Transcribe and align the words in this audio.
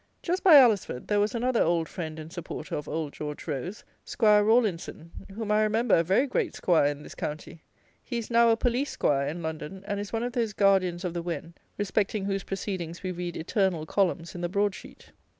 Just 0.23 0.43
by 0.43 0.55
Alresford, 0.55 1.07
there 1.09 1.19
was 1.19 1.35
another 1.35 1.61
old 1.61 1.87
friend 1.87 2.17
and 2.17 2.33
supporter 2.33 2.73
of 2.75 2.89
Old 2.89 3.13
George 3.13 3.47
Rose, 3.47 3.83
'Squire 4.03 4.43
Rawlinson, 4.43 5.11
whom 5.35 5.51
I 5.51 5.61
remember 5.61 5.93
a 5.93 6.01
very 6.01 6.25
great 6.25 6.55
'squire 6.55 6.87
in 6.89 7.03
this 7.03 7.13
county. 7.13 7.61
He 8.01 8.17
is 8.17 8.31
now 8.31 8.49
a 8.49 8.57
Police 8.57 8.89
'squire 8.89 9.27
in 9.27 9.43
London, 9.43 9.83
and 9.85 9.99
is 9.99 10.11
one 10.11 10.23
of 10.23 10.33
those 10.33 10.53
guardians 10.53 11.05
of 11.05 11.13
the 11.13 11.21
Wen, 11.21 11.53
respecting 11.77 12.25
whose 12.25 12.41
proceedings 12.41 13.03
we 13.03 13.11
read 13.11 13.37
eternal 13.37 13.85
columns 13.85 14.33
in 14.33 14.41
the 14.41 14.49
broad 14.49 14.73
sheet. 14.73 15.11